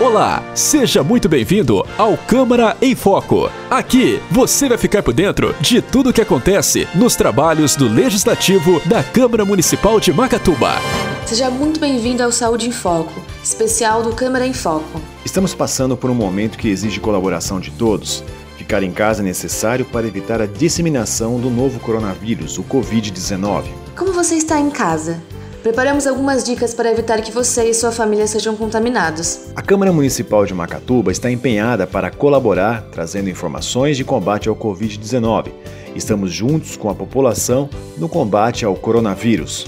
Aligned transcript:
Olá, 0.00 0.42
seja 0.56 1.04
muito 1.04 1.28
bem-vindo 1.28 1.86
ao 1.96 2.16
Câmara 2.16 2.76
em 2.82 2.96
Foco. 2.96 3.48
Aqui 3.70 4.20
você 4.28 4.68
vai 4.68 4.76
ficar 4.76 5.04
por 5.04 5.14
dentro 5.14 5.54
de 5.60 5.80
tudo 5.80 6.10
o 6.10 6.12
que 6.12 6.20
acontece 6.20 6.88
nos 6.96 7.14
trabalhos 7.14 7.76
do 7.76 7.88
Legislativo 7.88 8.80
da 8.86 9.04
Câmara 9.04 9.44
Municipal 9.44 10.00
de 10.00 10.12
Macatuba. 10.12 10.72
Seja 11.24 11.48
muito 11.48 11.78
bem-vindo 11.78 12.24
ao 12.24 12.32
Saúde 12.32 12.68
em 12.68 12.72
Foco, 12.72 13.22
especial 13.40 14.02
do 14.02 14.12
Câmara 14.12 14.44
em 14.44 14.52
Foco. 14.52 15.00
Estamos 15.24 15.54
passando 15.54 15.96
por 15.96 16.10
um 16.10 16.14
momento 16.14 16.58
que 16.58 16.68
exige 16.68 16.98
colaboração 16.98 17.60
de 17.60 17.70
todos. 17.70 18.24
Ficar 18.58 18.82
em 18.82 18.90
casa 18.90 19.22
é 19.22 19.24
necessário 19.24 19.84
para 19.84 20.08
evitar 20.08 20.42
a 20.42 20.46
disseminação 20.46 21.38
do 21.38 21.50
novo 21.50 21.78
coronavírus, 21.78 22.58
o 22.58 22.64
Covid-19. 22.64 23.66
Como 23.96 24.12
você 24.12 24.34
está 24.34 24.58
em 24.58 24.70
casa? 24.70 25.22
Preparamos 25.64 26.06
algumas 26.06 26.44
dicas 26.44 26.74
para 26.74 26.92
evitar 26.92 27.22
que 27.22 27.32
você 27.32 27.70
e 27.70 27.72
sua 27.72 27.90
família 27.90 28.26
sejam 28.26 28.54
contaminados. 28.54 29.46
A 29.56 29.62
Câmara 29.62 29.90
Municipal 29.90 30.44
de 30.44 30.52
Macatuba 30.52 31.10
está 31.10 31.30
empenhada 31.30 31.86
para 31.86 32.10
colaborar, 32.10 32.82
trazendo 32.92 33.30
informações 33.30 33.96
de 33.96 34.04
combate 34.04 34.46
ao 34.46 34.54
Covid-19. 34.54 35.50
Estamos 35.96 36.30
juntos 36.30 36.76
com 36.76 36.90
a 36.90 36.94
população 36.94 37.70
no 37.96 38.10
combate 38.10 38.66
ao 38.66 38.76
coronavírus. 38.76 39.64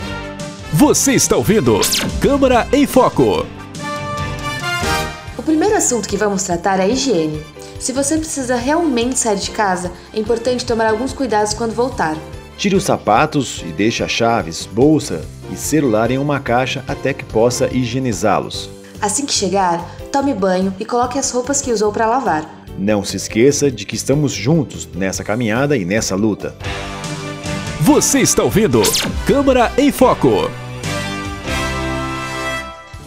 Você 0.70 1.14
está 1.14 1.34
ouvindo 1.34 1.80
Câmara 2.20 2.68
em 2.74 2.86
Foco. 2.86 3.46
O 5.38 5.42
primeiro 5.42 5.76
assunto 5.78 6.10
que 6.10 6.18
vamos 6.18 6.42
tratar 6.42 6.78
é 6.78 6.82
a 6.82 6.88
higiene. 6.88 7.42
Se 7.80 7.94
você 7.94 8.18
precisa 8.18 8.56
realmente 8.56 9.18
sair 9.18 9.38
de 9.38 9.50
casa, 9.50 9.90
é 10.12 10.20
importante 10.20 10.66
tomar 10.66 10.88
alguns 10.90 11.14
cuidados 11.14 11.54
quando 11.54 11.72
voltar. 11.72 12.18
Tire 12.56 12.74
os 12.74 12.84
sapatos 12.84 13.62
e 13.66 13.72
deixe 13.72 14.02
as 14.02 14.10
chaves, 14.10 14.64
bolsa 14.64 15.22
e 15.52 15.56
celular 15.56 16.10
em 16.10 16.16
uma 16.16 16.40
caixa 16.40 16.82
até 16.88 17.12
que 17.12 17.24
possa 17.24 17.68
higienizá-los. 17.70 18.70
Assim 19.00 19.26
que 19.26 19.32
chegar, 19.32 19.84
tome 20.10 20.32
banho 20.32 20.74
e 20.80 20.84
coloque 20.84 21.18
as 21.18 21.30
roupas 21.30 21.60
que 21.60 21.70
usou 21.70 21.92
para 21.92 22.06
lavar. 22.06 22.64
Não 22.78 23.04
se 23.04 23.16
esqueça 23.16 23.70
de 23.70 23.84
que 23.84 23.94
estamos 23.94 24.32
juntos 24.32 24.88
nessa 24.94 25.22
caminhada 25.22 25.76
e 25.76 25.84
nessa 25.84 26.16
luta. 26.16 26.56
Você 27.82 28.20
está 28.20 28.42
ouvindo 28.42 28.80
Câmara 29.26 29.70
em 29.76 29.92
Foco. 29.92 30.50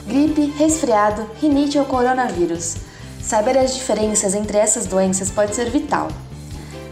Gripe, 0.08 0.54
resfriado, 0.58 1.26
rinite 1.42 1.78
ou 1.78 1.86
coronavírus. 1.86 2.78
Saber 3.22 3.58
as 3.58 3.76
diferenças 3.76 4.36
entre 4.36 4.58
essas 4.58 4.86
doenças 4.86 5.30
pode 5.30 5.56
ser 5.56 5.70
vital. 5.70 6.08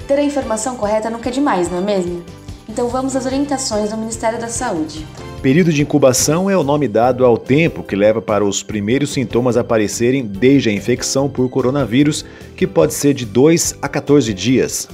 Ter 0.08 0.16
a 0.16 0.24
informação 0.24 0.76
correta 0.76 1.10
nunca 1.10 1.30
é 1.30 1.32
demais, 1.32 1.70
não 1.70 1.80
é 1.80 1.82
mesmo? 1.82 2.24
Então 2.70 2.90
vamos 2.90 3.16
às 3.16 3.26
orientações 3.26 3.90
do 3.90 3.98
Ministério 3.98 4.40
da 4.40 4.50
Saúde. 4.50 5.08
Período 5.42 5.72
de 5.72 5.82
incubação 5.82 6.50
é 6.50 6.58
o 6.58 6.64
nome 6.64 6.88
dado 6.88 7.26
ao 7.26 7.38
tempo 7.38 7.82
que 7.82 7.96
leva 7.96 8.22
para 8.22 8.44
os 8.44 8.62
primeiros 8.62 9.12
sintomas 9.12 9.56
aparecerem 9.56 10.26
desde 10.26 10.70
a 10.70 10.74
infecção 10.74 11.30
por 11.30 11.50
coronavírus, 11.50 12.26
que 12.56 12.68
pode 12.68 12.94
ser 12.94 13.14
de 13.14 13.26
2 13.26 13.76
a 13.82 13.88
14 13.88 14.34
dias. 14.34 14.90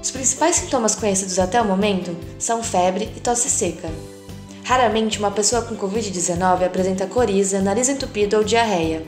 Os 0.00 0.10
principais 0.10 0.56
sintomas 0.56 0.94
conhecidos 0.94 1.38
até 1.38 1.60
o 1.60 1.64
momento 1.64 2.16
são 2.38 2.62
febre 2.62 3.10
e 3.16 3.20
tosse 3.20 3.50
seca. 3.50 3.88
Raramente 4.62 5.18
uma 5.18 5.32
pessoa 5.32 5.62
com 5.62 5.74
Covid-19 5.74 6.64
apresenta 6.64 7.06
coriza, 7.06 7.60
nariz 7.60 7.88
entupido 7.88 8.36
ou 8.36 8.44
diarreia. 8.44 9.02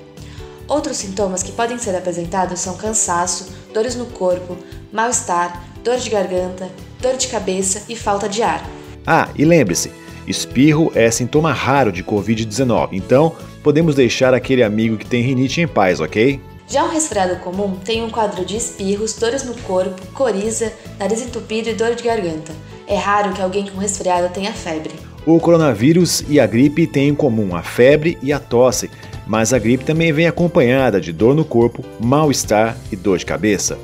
Outros 0.66 0.96
sintomas 0.96 1.42
que 1.42 1.52
podem 1.52 1.78
ser 1.78 1.94
apresentados 1.94 2.58
são 2.58 2.76
cansaço, 2.76 3.52
dores 3.72 3.94
no 3.94 4.06
corpo, 4.06 4.56
mal-estar, 4.92 5.62
dor 5.84 5.98
de 5.98 6.10
garganta, 6.10 6.68
dor 7.02 7.16
de 7.16 7.26
cabeça 7.26 7.82
e 7.88 7.96
falta 7.96 8.28
de 8.28 8.42
ar. 8.42 8.64
Ah, 9.04 9.28
e 9.36 9.44
lembre-se, 9.44 9.90
espirro 10.26 10.92
é 10.94 11.10
sintoma 11.10 11.52
raro 11.52 11.90
de 11.90 12.04
Covid-19, 12.04 12.90
então 12.92 13.34
podemos 13.62 13.96
deixar 13.96 14.32
aquele 14.32 14.62
amigo 14.62 14.96
que 14.96 15.04
tem 15.04 15.20
rinite 15.20 15.60
em 15.60 15.66
paz, 15.66 15.98
ok? 16.00 16.40
Já 16.68 16.84
um 16.84 16.90
resfriado 16.90 17.36
comum 17.40 17.74
tem 17.84 18.02
um 18.02 18.08
quadro 18.08 18.44
de 18.44 18.56
espirros, 18.56 19.14
dores 19.16 19.42
no 19.42 19.54
corpo, 19.62 20.00
coriza, 20.14 20.72
nariz 20.98 21.20
entupido 21.20 21.68
e 21.68 21.74
dor 21.74 21.94
de 21.94 22.04
garganta. 22.04 22.52
É 22.86 22.96
raro 22.96 23.32
que 23.32 23.42
alguém 23.42 23.66
com 23.66 23.78
resfriado 23.78 24.32
tenha 24.32 24.52
febre. 24.52 24.92
O 25.26 25.38
coronavírus 25.38 26.24
e 26.28 26.40
a 26.40 26.46
gripe 26.46 26.86
têm 26.86 27.08
em 27.08 27.14
comum 27.14 27.54
a 27.54 27.62
febre 27.62 28.16
e 28.22 28.32
a 28.32 28.38
tosse, 28.38 28.90
mas 29.26 29.52
a 29.52 29.58
gripe 29.58 29.84
também 29.84 30.12
vem 30.12 30.26
acompanhada 30.26 31.00
de 31.00 31.12
dor 31.12 31.34
no 31.34 31.44
corpo, 31.44 31.84
mal-estar 32.00 32.76
e 32.90 32.96
dor 32.96 33.18
de 33.18 33.26
cabeça. 33.26 33.78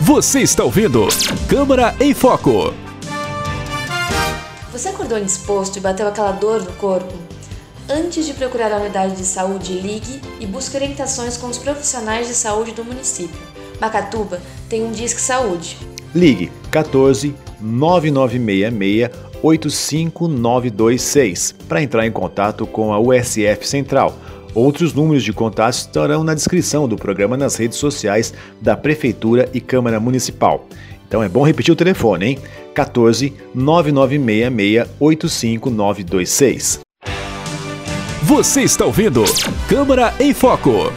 Você 0.00 0.40
está 0.40 0.64
ouvindo 0.64 1.06
Câmara 1.48 1.94
em 2.00 2.12
Foco. 2.12 2.74
Você 4.72 4.88
acordou 4.88 5.18
indisposto 5.18 5.78
e 5.78 5.80
bateu 5.80 6.08
aquela 6.08 6.32
dor 6.32 6.64
no 6.64 6.72
corpo? 6.72 7.14
Antes 7.88 8.26
de 8.26 8.34
procurar 8.34 8.72
a 8.72 8.78
unidade 8.78 9.14
de 9.14 9.24
saúde, 9.24 9.72
ligue 9.74 10.20
e 10.40 10.46
busque 10.46 10.76
orientações 10.76 11.36
com 11.36 11.46
os 11.46 11.58
profissionais 11.58 12.26
de 12.26 12.34
saúde 12.34 12.72
do 12.72 12.84
município. 12.84 13.40
Macatuba 13.80 14.42
tem 14.68 14.84
um 14.84 14.90
Disque 14.90 15.20
Saúde. 15.20 15.78
Ligue 16.12 16.50
14 16.72 17.32
9966 17.60 19.33
85926 19.44 21.54
para 21.68 21.82
entrar 21.82 22.06
em 22.06 22.12
contato 22.12 22.66
com 22.66 22.92
a 22.92 22.98
USF 22.98 23.68
Central 23.68 24.18
Outros 24.54 24.94
números 24.94 25.24
de 25.24 25.32
contato 25.32 25.74
estarão 25.74 26.22
na 26.22 26.32
descrição 26.32 26.86
do 26.86 26.96
programa 26.96 27.36
nas 27.36 27.56
redes 27.56 27.76
sociais 27.76 28.32
da 28.60 28.76
Prefeitura 28.76 29.48
e 29.52 29.60
Câmara 29.60 29.98
Municipal. 29.98 30.66
Então 31.08 31.22
é 31.22 31.28
bom 31.28 31.42
repetir 31.42 31.72
o 31.72 31.76
telefone, 31.76 32.26
hein? 32.26 32.38
14 32.72 33.32
9966 33.52 34.88
85926. 35.00 36.80
Você 38.22 38.62
está 38.62 38.86
ouvindo 38.86 39.24
Câmara 39.68 40.14
em 40.20 40.32
Foco. 40.32 40.92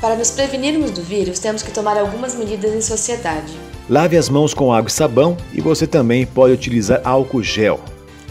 Para 0.00 0.16
nos 0.16 0.30
prevenirmos 0.30 0.90
do 0.90 1.02
vírus, 1.02 1.38
temos 1.38 1.62
que 1.62 1.70
tomar 1.70 1.98
algumas 1.98 2.34
medidas 2.34 2.74
em 2.74 2.80
sociedade. 2.80 3.69
Lave 3.90 4.16
as 4.16 4.28
mãos 4.28 4.54
com 4.54 4.72
água 4.72 4.88
e 4.88 4.92
sabão 4.92 5.36
e 5.52 5.60
você 5.60 5.84
também 5.84 6.24
pode 6.24 6.54
utilizar 6.54 7.00
álcool 7.02 7.42
gel. 7.42 7.80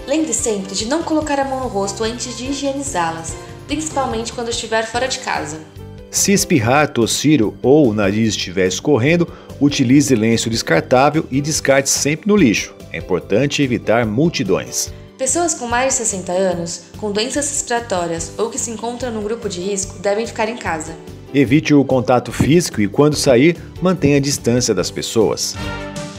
Lembre 0.08 0.34
sempre 0.34 0.74
de 0.74 0.86
não 0.86 1.04
colocar 1.04 1.38
a 1.38 1.44
mão 1.44 1.60
no 1.60 1.68
rosto 1.68 2.06
antes 2.06 2.38
de 2.38 2.46
higienizá-las, 2.46 3.36
principalmente 3.68 4.32
quando 4.32 4.48
estiver 4.48 4.88
fora 4.88 5.06
de 5.06 5.20
casa. 5.20 5.60
Se 6.10 6.32
espirrar, 6.32 6.88
tossir 6.88 7.42
ou 7.62 7.90
o 7.90 7.94
nariz 7.94 8.30
estiver 8.30 8.68
escorrendo, 8.68 9.28
utilize 9.60 10.16
lenço 10.16 10.50
descartável 10.50 11.26
e 11.30 11.42
descarte 11.42 11.90
sempre 11.90 12.30
no 12.30 12.38
lixo. 12.38 12.74
É 12.94 12.98
importante 12.98 13.62
evitar 13.62 14.06
multidões. 14.06 14.94
Pessoas 15.18 15.54
com 15.54 15.68
mais 15.68 15.90
de 15.90 16.06
60 16.06 16.32
anos, 16.32 16.84
com 16.98 17.12
doenças 17.12 17.50
respiratórias 17.50 18.32
ou 18.38 18.50
que 18.50 18.58
se 18.58 18.72
encontram 18.72 19.12
no 19.12 19.22
grupo 19.22 19.50
de 19.50 19.60
risco 19.60 20.00
devem 20.00 20.26
ficar 20.26 20.48
em 20.48 20.56
casa. 20.56 20.96
Evite 21.34 21.76
o 21.76 21.86
contato 21.86 22.32
físico 22.32 22.82
e, 22.82 22.88
quando 22.88 23.16
sair, 23.16 23.56
mantenha 23.82 24.18
a 24.18 24.20
distância 24.20 24.74
das 24.74 24.90
pessoas. 24.90 25.56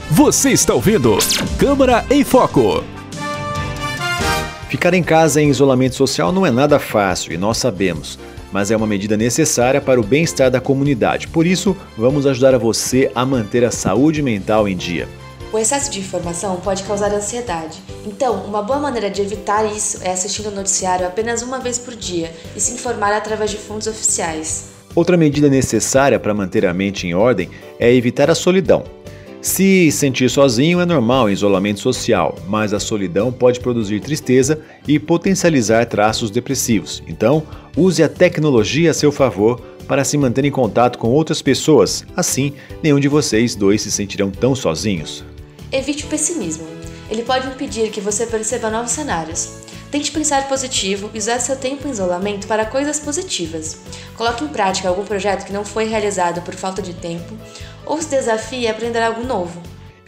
Você 0.09 0.51
está 0.51 0.73
ouvindo 0.73 1.19
Câmara 1.59 2.05
em 2.11 2.23
Foco. 2.23 2.85
Ficar 4.69 4.95
em 4.95 5.03
casa 5.03 5.43
em 5.43 5.49
isolamento 5.49 5.97
social 5.97 6.31
não 6.31 6.47
é 6.47 6.51
nada 6.53 6.79
fácil 6.79 7.33
e 7.33 7.37
nós 7.37 7.59
sabemos, 7.59 8.21
mas 8.53 8.71
é 8.71 8.77
uma 8.77 8.87
medida 8.87 9.17
necessária 9.17 9.81
para 9.81 10.01
o 10.01 10.05
bem-estar 10.05 10.49
da 10.49 10.61
comunidade. 10.61 11.27
Por 11.27 11.45
isso, 11.45 11.77
vamos 11.99 12.25
ajudar 12.25 12.55
a 12.55 12.59
você 12.59 13.11
a 13.13 13.27
manter 13.27 13.65
a 13.65 13.73
saúde 13.73 14.23
mental 14.23 14.69
em 14.69 14.77
dia. 14.77 15.09
O 15.53 15.59
excesso 15.59 15.91
de 15.91 15.99
informação 15.99 16.55
pode 16.61 16.85
causar 16.85 17.13
ansiedade. 17.13 17.83
Então, 18.07 18.45
uma 18.45 18.63
boa 18.63 18.79
maneira 18.79 19.11
de 19.11 19.21
evitar 19.21 19.65
isso 19.65 19.99
é 20.03 20.13
assistindo 20.13 20.51
o 20.51 20.55
noticiário 20.55 21.05
apenas 21.05 21.43
uma 21.43 21.59
vez 21.59 21.77
por 21.77 21.97
dia 21.97 22.33
e 22.55 22.61
se 22.61 22.73
informar 22.73 23.13
através 23.13 23.51
de 23.51 23.57
fontes 23.57 23.89
oficiais. 23.89 24.80
Outra 24.95 25.17
medida 25.17 25.49
necessária 25.49 26.19
para 26.19 26.35
manter 26.35 26.67
a 26.67 26.75
mente 26.75 27.07
em 27.07 27.15
ordem 27.15 27.49
é 27.79 27.93
evitar 27.93 28.31
a 28.31 28.35
solidão. 28.35 28.85
Se 29.41 29.91
sentir 29.91 30.29
sozinho 30.29 30.81
é 30.81 30.85
normal 30.85 31.31
em 31.31 31.33
isolamento 31.33 31.81
social, 31.81 32.37
mas 32.47 32.75
a 32.75 32.81
solidão 32.81 33.33
pode 33.33 33.59
produzir 33.59 34.01
tristeza 34.01 34.61
e 34.87 34.99
potencializar 34.99 35.87
traços 35.87 36.31
depressivos. 36.31 37.03
Então, 37.09 37.43
use 37.75 38.03
a 38.03 38.09
tecnologia 38.09 38.91
a 38.91 38.95
seu 38.95 39.11
favor 39.11 39.59
para 39.89 40.05
se 40.05 40.19
manter 40.19 40.45
em 40.45 40.51
contato 40.51 40.99
com 40.99 41.09
outras 41.09 41.41
pessoas. 41.41 42.05
Assim, 42.15 42.53
nenhum 42.83 43.01
de 43.01 43.09
vocês 43.09 43.55
dois 43.55 43.81
se 43.81 43.91
sentirão 43.91 44.31
tão 44.31 44.55
sozinhos. 44.55 45.25
Evite 45.73 46.05
o 46.05 46.09
pessimismo. 46.09 46.67
Ele 47.11 47.23
pode 47.23 47.47
impedir 47.49 47.91
que 47.91 48.01
você 48.01 48.27
perceba 48.27 48.71
novos 48.71 48.91
cenários. 48.91 49.60
Tente 49.91 50.13
pensar 50.13 50.49
positivo 50.49 51.11
e 51.13 51.19
usar 51.19 51.41
seu 51.41 51.57
tempo 51.57 51.89
em 51.89 51.91
isolamento 51.91 52.47
para 52.47 52.65
coisas 52.65 53.01
positivas. 53.01 53.79
Coloque 54.17 54.45
em 54.45 54.49
prática 54.49 54.89
algum 54.89 55.05
projeto 55.05 55.45
que 55.45 55.53
não 55.53 55.65
foi 55.65 55.87
realizado 55.87 56.43
por 56.43 56.55
falta 56.55 56.81
de 56.81 56.95
tempo 56.95 57.37
ou 57.85 58.01
se 58.01 58.09
desafie 58.09 58.69
a 58.69 58.71
aprender 58.71 59.03
algo 59.03 59.25
novo. 59.25 59.61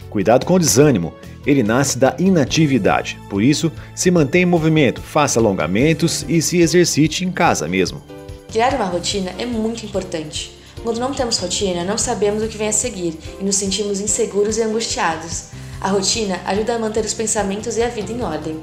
Cuidado 0.09 0.45
com 0.45 0.53
o 0.53 0.59
desânimo. 0.59 1.13
Ele 1.45 1.63
nasce 1.63 1.97
da 1.97 2.15
inatividade. 2.17 3.19
Por 3.29 3.43
isso, 3.43 3.69
se 3.93 4.09
mantenha 4.09 4.43
em 4.43 4.45
movimento, 4.45 5.01
faça 5.01 5.39
alongamentos 5.39 6.23
e 6.29 6.41
se 6.41 6.61
exercite 6.61 7.25
em 7.25 7.31
casa 7.31 7.67
mesmo. 7.67 8.01
Criar 8.49 8.75
uma 8.75 8.85
rotina 8.85 9.33
é 9.37 9.45
muito 9.45 9.85
importante. 9.85 10.57
Quando 10.81 10.99
não 10.99 11.13
temos 11.13 11.39
rotina, 11.39 11.83
não 11.83 11.97
sabemos 11.97 12.41
o 12.41 12.47
que 12.47 12.57
vem 12.57 12.69
a 12.69 12.73
seguir 12.73 13.17
e 13.39 13.43
nos 13.43 13.57
sentimos 13.57 13.99
inseguros 13.99 14.57
e 14.57 14.61
angustiados. 14.61 15.45
A 15.81 15.89
rotina 15.89 16.39
ajuda 16.45 16.75
a 16.75 16.79
manter 16.79 17.03
os 17.03 17.13
pensamentos 17.13 17.75
e 17.75 17.83
a 17.83 17.89
vida 17.89 18.13
em 18.13 18.21
ordem. 18.21 18.61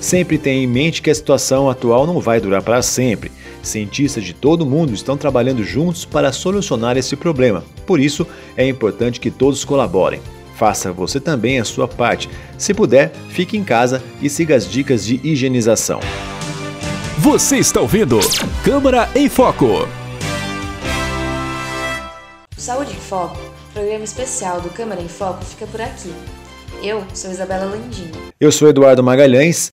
Sempre 0.00 0.38
tenha 0.38 0.62
em 0.62 0.66
mente 0.66 1.02
que 1.02 1.10
a 1.10 1.14
situação 1.14 1.68
atual 1.68 2.06
não 2.06 2.20
vai 2.20 2.40
durar 2.40 2.62
para 2.62 2.82
sempre. 2.82 3.30
Cientistas 3.62 4.24
de 4.24 4.32
todo 4.32 4.62
o 4.62 4.66
mundo 4.66 4.94
estão 4.94 5.16
trabalhando 5.16 5.62
juntos 5.62 6.04
para 6.04 6.32
solucionar 6.32 6.96
esse 6.96 7.16
problema. 7.16 7.64
Por 7.86 8.00
isso, 8.00 8.26
é 8.56 8.66
importante 8.66 9.20
que 9.20 9.30
todos 9.30 9.64
colaborem. 9.64 10.20
Faça 10.56 10.92
você 10.92 11.18
também 11.18 11.58
a 11.58 11.64
sua 11.64 11.88
parte. 11.88 12.28
Se 12.58 12.74
puder, 12.74 13.12
fique 13.30 13.56
em 13.56 13.64
casa 13.64 14.02
e 14.20 14.28
siga 14.28 14.54
as 14.54 14.70
dicas 14.70 15.04
de 15.04 15.20
higienização. 15.24 16.00
Você 17.18 17.56
está 17.56 17.80
ouvindo 17.80 18.18
Câmara 18.64 19.08
em 19.14 19.28
Foco. 19.28 19.88
Saúde 22.56 22.92
em 22.92 23.00
Foco, 23.00 23.38
programa 23.72 24.04
especial 24.04 24.60
do 24.60 24.68
Câmara 24.68 25.00
em 25.00 25.08
Foco, 25.08 25.44
fica 25.44 25.66
por 25.66 25.80
aqui. 25.80 26.12
Eu 26.82 27.04
sou 27.14 27.30
Isabela 27.30 27.64
Landim. 27.64 28.10
Eu 28.38 28.52
sou 28.52 28.68
Eduardo 28.68 29.02
Magalhães. 29.02 29.70